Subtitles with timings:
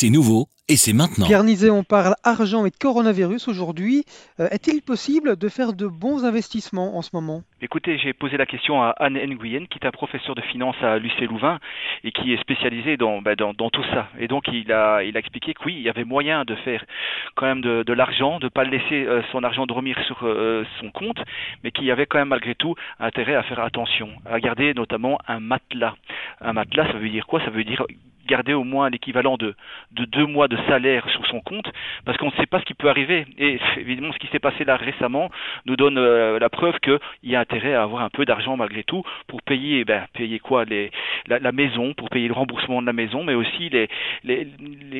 [0.00, 1.26] C'est nouveau et c'est maintenant.
[1.26, 4.04] Pierre Nizet, on parle argent et coronavirus aujourd'hui.
[4.40, 7.42] Euh, est-il possible de faire de bons investissements en ce moment?
[7.60, 10.96] Écoutez, j'ai posé la question à Anne Nguyen, qui est un professeur de finance à
[10.96, 11.58] l'UC Louvain
[12.02, 14.08] et qui est spécialisé dans, bah, dans, tout ça.
[14.18, 16.82] Et donc, il a, il a expliqué que oui, il y avait moyen de faire
[17.34, 20.64] quand même de, de l'argent, de ne pas laisser euh, son argent dormir sur euh,
[20.80, 21.18] son compte,
[21.62, 25.18] mais qu'il y avait quand même malgré tout intérêt à faire attention, à garder notamment
[25.28, 25.94] un matelas.
[26.40, 27.44] Un matelas, ça veut dire quoi?
[27.44, 27.84] Ça veut dire
[28.30, 29.54] garder au moins l'équivalent de,
[29.92, 31.70] de deux mois de salaire sur son compte,
[32.04, 33.26] parce qu'on ne sait pas ce qui peut arriver.
[33.38, 35.30] Et évidemment, ce qui s'est passé là récemment
[35.66, 38.84] nous donne euh, la preuve qu'il y a intérêt à avoir un peu d'argent malgré
[38.84, 40.90] tout pour payer, ben, payer quoi les,
[41.26, 43.88] la, maison, pour payer le remboursement de la maison, mais aussi les,
[44.24, 44.46] les,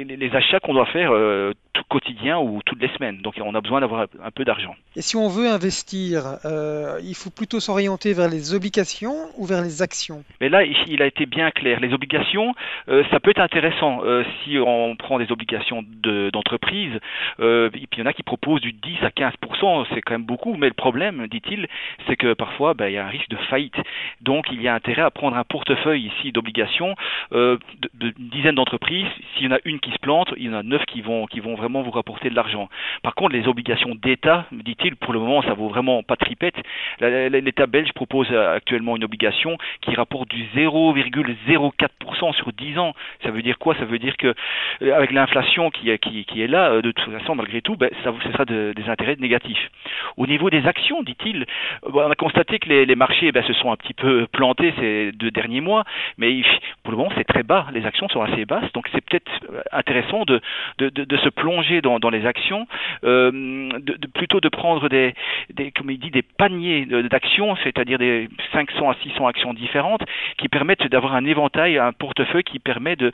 [0.04, 3.18] les, achats qu'on doit faire euh, tout quotidien ou toutes les semaines.
[3.22, 4.74] Donc on a besoin d'avoir un peu d'argent.
[4.96, 9.62] Et si on veut investir, euh, il faut plutôt s'orienter vers les obligations ou vers
[9.62, 10.24] les actions?
[10.40, 11.78] Mais là, il a été bien clair.
[11.80, 12.54] Les obligations,
[12.86, 15.84] ça peut être intéressant euh, si on prend des obligations
[16.32, 16.98] d'entreprise.
[17.40, 20.54] euh, il y en a qui proposent du 10 à 15% c'est quand même beaucoup.
[20.56, 21.66] Mais le problème, dit-il,
[22.06, 23.76] c'est que parfois, ben, il y a un risque de faillite.
[24.20, 26.94] Donc il y a intérêt à prendre un portefeuille ici d'obligations
[27.32, 27.58] euh,
[27.94, 29.06] d'une de, dizaine d'entreprises.
[29.34, 31.26] S'il y en a une qui se plante, il y en a neuf qui vont
[31.26, 32.68] qui vont vraiment vous rapporter de l'argent.
[33.02, 36.56] Par contre, les obligations d'État, dit-il, pour le moment, ça vaut vraiment pas tripette.
[37.00, 42.94] L'État belge propose actuellement une obligation qui rapporte du 0,04% sur 10 ans.
[43.22, 43.74] Ça veut dire quoi?
[43.76, 44.34] Ça veut dire que
[44.82, 48.32] euh, avec l'inflation qui, est là, euh, de toute façon, malgré tout, ben, ça, ce
[48.32, 49.70] sera de, des intérêts négatifs.
[50.16, 53.72] Au niveau des actions, dit-il, euh, on a constaté que les, marchés ben, se sont
[53.72, 55.84] un petit peu plantés ces deux derniers mois,
[56.18, 56.42] mais
[56.82, 57.66] pour le moment, c'est très bas.
[57.72, 59.30] Les actions sont assez basses, donc c'est peut-être
[59.72, 60.40] intéressant de,
[60.78, 62.66] se plonger dans, les actions,
[63.00, 65.14] plutôt de prendre des,
[65.52, 70.02] des, comme il dit, des paniers d'actions, c'est-à-dire des 500 à 600 actions différentes,
[70.38, 73.12] qui permettent d'avoir un éventail, un portefeuille qui permet de,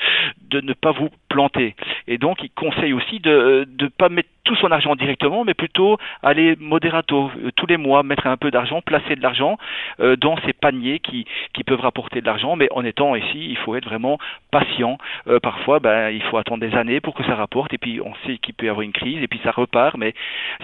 [0.52, 1.74] ne pas vous planter.
[2.06, 5.98] Et donc, il conseille aussi de ne pas mettre tout son argent directement, mais plutôt
[6.22, 9.58] aller modérato, euh, tous les mois, mettre un peu d'argent, placer de l'argent
[10.00, 13.56] euh, dans ces paniers qui, qui peuvent rapporter de l'argent, mais en étant ici, il
[13.58, 14.18] faut être vraiment
[14.50, 14.98] patient.
[15.26, 18.14] Euh, parfois, ben, il faut attendre des années pour que ça rapporte, et puis on
[18.24, 20.14] sait qu'il peut y avoir une crise, et puis ça repart, mais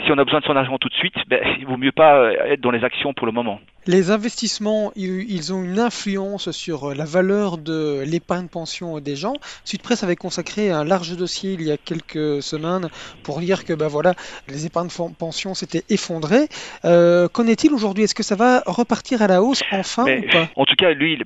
[0.05, 2.33] si on a besoin de son argent tout de suite, ben, il vaut mieux pas
[2.33, 3.61] être dans les actions pour le moment.
[3.89, 9.35] Les investissements, ils ont une influence sur la valeur de l'épargne pension des gens.
[9.65, 12.89] Sud Presse avait consacré un large dossier il y a quelques semaines
[13.25, 14.15] pour dire que ben voilà,
[14.49, 14.89] les épargnes
[15.19, 16.49] pension s'étaient effondrées.
[16.85, 18.05] Euh, Qu'en est-il aujourd'hui?
[18.05, 20.49] Est-ce que ça va repartir à la hausse enfin ou pas?
[20.57, 21.19] En tout cas, lui,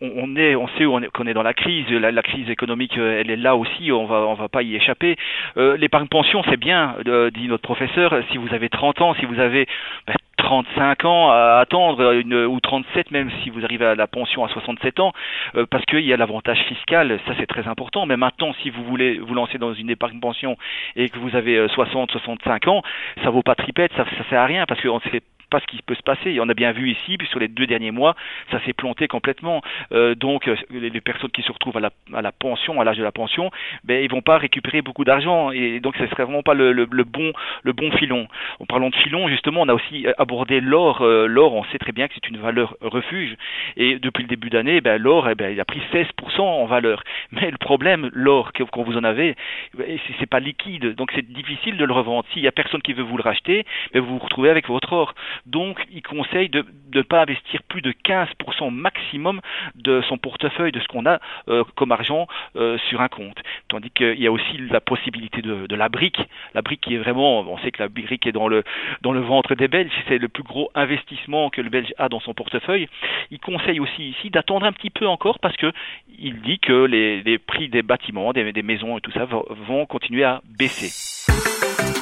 [0.00, 1.88] on, est, on sait qu'on est, dans la crise.
[1.88, 3.92] La, crise économique, elle est là aussi.
[3.92, 5.16] On va, on va pas y échapper.
[5.56, 8.14] Euh, l'épargne pension, c'est bien, euh, dit notre professeur.
[8.30, 9.66] Si vous avez 30 ans, si vous avez
[10.06, 14.44] ben, 35 ans à attendre, une, ou 37 même si vous arrivez à la pension
[14.44, 15.12] à 67 ans,
[15.54, 18.06] euh, parce qu'il y a l'avantage fiscal, ça c'est très important.
[18.06, 20.56] Mais maintenant, si vous voulez vous lancer dans une épargne pension
[20.96, 22.82] et que vous avez 60, euh, 65 ans,
[23.22, 25.22] ça vaut pas tripette, ça, ça sert à rien parce qu'on sait
[25.60, 26.38] ce qui peut se passer.
[26.40, 28.14] On a bien vu ici, puis sur les deux derniers mois,
[28.50, 29.62] ça s'est planté complètement.
[29.92, 32.98] Euh, donc, euh, les, personnes qui se retrouvent à la, à la pension, à l'âge
[32.98, 33.50] de la pension,
[33.84, 35.50] ben, ils vont pas récupérer beaucoup d'argent.
[35.50, 37.32] Et donc, ce serait vraiment pas le, bon,
[37.62, 38.28] le bon filon.
[38.60, 41.02] En parlant de filon, justement, on a aussi abordé l'or.
[41.02, 43.36] Euh, l'or, on sait très bien que c'est une valeur refuge.
[43.76, 47.02] Et depuis le début d'année, ben, l'or, eh ben, il a pris 16% en valeur.
[47.32, 49.34] Mais le problème, l'or, quand vous en avez,
[49.74, 50.94] ben, c'est pas liquide.
[50.94, 52.24] Donc, c'est difficile de le revendre.
[52.32, 54.92] S'il y a personne qui veut vous le racheter, ben, vous vous retrouvez avec votre
[54.92, 55.14] or.
[55.46, 56.64] Donc, il conseille de
[56.94, 59.40] ne pas investir plus de 15% maximum
[59.74, 62.26] de son portefeuille, de ce qu'on a euh, comme argent
[62.56, 63.38] euh, sur un compte.
[63.68, 66.20] Tandis qu'il y a aussi la possibilité de, la brique.
[66.54, 68.62] La brique qui est vraiment, on sait que la brique est dans le,
[69.00, 72.20] dans le ventre des Belges, c'est le plus gros investissement que le Belge a dans
[72.20, 72.88] son portefeuille.
[73.30, 75.72] Il conseille aussi ici d'attendre un petit peu encore parce que
[76.18, 80.24] il dit que les, prix des bâtiments, des, des maisons et tout ça vont continuer
[80.24, 81.21] à baisser.